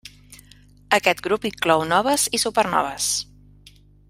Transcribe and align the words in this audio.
Aquest 0.97 1.21
grup 1.27 1.45
inclou 1.51 1.85
noves 1.93 2.27
i 2.39 2.43
supernoves. 2.45 3.15